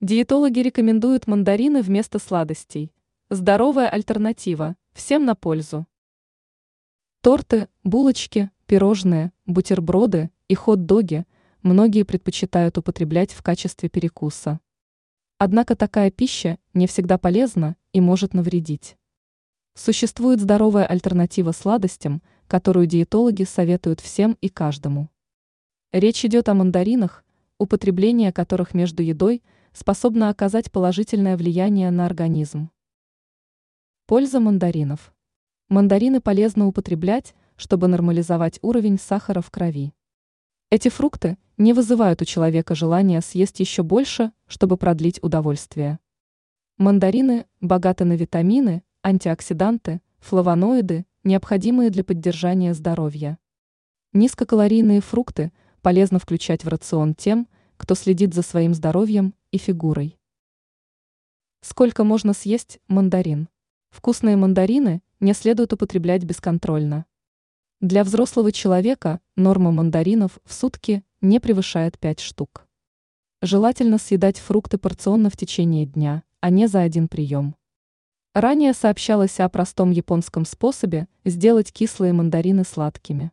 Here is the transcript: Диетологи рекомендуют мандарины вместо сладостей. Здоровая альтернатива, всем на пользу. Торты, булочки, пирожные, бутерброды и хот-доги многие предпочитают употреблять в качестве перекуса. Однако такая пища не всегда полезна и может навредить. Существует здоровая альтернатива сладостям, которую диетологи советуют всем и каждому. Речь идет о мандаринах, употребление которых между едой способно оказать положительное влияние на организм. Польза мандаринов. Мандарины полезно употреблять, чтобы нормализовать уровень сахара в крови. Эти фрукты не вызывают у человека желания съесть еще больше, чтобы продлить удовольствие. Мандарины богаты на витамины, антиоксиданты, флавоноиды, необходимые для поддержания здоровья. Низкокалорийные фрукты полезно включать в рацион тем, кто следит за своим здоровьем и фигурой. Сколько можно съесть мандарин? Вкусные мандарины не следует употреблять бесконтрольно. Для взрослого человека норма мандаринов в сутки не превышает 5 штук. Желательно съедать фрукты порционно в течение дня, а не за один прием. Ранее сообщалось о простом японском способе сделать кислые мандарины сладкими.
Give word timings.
Диетологи 0.00 0.60
рекомендуют 0.60 1.26
мандарины 1.26 1.82
вместо 1.82 2.20
сладостей. 2.20 2.92
Здоровая 3.30 3.88
альтернатива, 3.88 4.76
всем 4.92 5.24
на 5.24 5.34
пользу. 5.34 5.88
Торты, 7.20 7.66
булочки, 7.82 8.52
пирожные, 8.66 9.32
бутерброды 9.44 10.30
и 10.46 10.54
хот-доги 10.54 11.26
многие 11.62 12.04
предпочитают 12.04 12.78
употреблять 12.78 13.32
в 13.32 13.42
качестве 13.42 13.88
перекуса. 13.88 14.60
Однако 15.36 15.74
такая 15.74 16.12
пища 16.12 16.58
не 16.74 16.86
всегда 16.86 17.18
полезна 17.18 17.74
и 17.92 18.00
может 18.00 18.34
навредить. 18.34 18.96
Существует 19.74 20.40
здоровая 20.40 20.86
альтернатива 20.86 21.50
сладостям, 21.50 22.22
которую 22.46 22.86
диетологи 22.86 23.42
советуют 23.42 23.98
всем 23.98 24.38
и 24.40 24.48
каждому. 24.48 25.10
Речь 25.90 26.24
идет 26.24 26.48
о 26.48 26.54
мандаринах, 26.54 27.24
употребление 27.58 28.32
которых 28.32 28.74
между 28.74 29.02
едой 29.02 29.42
способно 29.78 30.28
оказать 30.28 30.72
положительное 30.72 31.36
влияние 31.36 31.92
на 31.92 32.04
организм. 32.04 32.70
Польза 34.06 34.40
мандаринов. 34.40 35.14
Мандарины 35.68 36.20
полезно 36.20 36.66
употреблять, 36.66 37.36
чтобы 37.56 37.86
нормализовать 37.86 38.58
уровень 38.60 38.98
сахара 38.98 39.40
в 39.40 39.52
крови. 39.52 39.94
Эти 40.70 40.88
фрукты 40.88 41.38
не 41.56 41.72
вызывают 41.72 42.20
у 42.22 42.24
человека 42.24 42.74
желания 42.74 43.20
съесть 43.20 43.60
еще 43.60 43.84
больше, 43.84 44.32
чтобы 44.48 44.76
продлить 44.76 45.22
удовольствие. 45.22 46.00
Мандарины 46.76 47.46
богаты 47.60 48.04
на 48.04 48.14
витамины, 48.14 48.82
антиоксиданты, 49.04 50.00
флавоноиды, 50.18 51.06
необходимые 51.22 51.90
для 51.90 52.02
поддержания 52.02 52.74
здоровья. 52.74 53.38
Низкокалорийные 54.12 55.00
фрукты 55.00 55.52
полезно 55.82 56.18
включать 56.18 56.64
в 56.64 56.68
рацион 56.68 57.14
тем, 57.14 57.46
кто 57.78 57.94
следит 57.94 58.34
за 58.34 58.42
своим 58.42 58.74
здоровьем 58.74 59.32
и 59.50 59.56
фигурой. 59.56 60.18
Сколько 61.62 62.04
можно 62.04 62.34
съесть 62.34 62.80
мандарин? 62.88 63.48
Вкусные 63.88 64.36
мандарины 64.36 65.02
не 65.20 65.32
следует 65.32 65.72
употреблять 65.72 66.24
бесконтрольно. 66.24 67.06
Для 67.80 68.04
взрослого 68.04 68.52
человека 68.52 69.20
норма 69.36 69.70
мандаринов 69.70 70.38
в 70.44 70.52
сутки 70.52 71.02
не 71.20 71.40
превышает 71.40 71.98
5 71.98 72.20
штук. 72.20 72.66
Желательно 73.40 73.98
съедать 73.98 74.38
фрукты 74.38 74.78
порционно 74.78 75.30
в 75.30 75.36
течение 75.36 75.86
дня, 75.86 76.24
а 76.40 76.50
не 76.50 76.66
за 76.66 76.82
один 76.82 77.08
прием. 77.08 77.56
Ранее 78.34 78.72
сообщалось 78.72 79.40
о 79.40 79.48
простом 79.48 79.90
японском 79.90 80.44
способе 80.44 81.08
сделать 81.24 81.72
кислые 81.72 82.12
мандарины 82.12 82.64
сладкими. 82.64 83.32